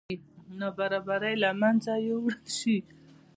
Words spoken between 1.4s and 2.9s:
له منځه یوړل شي.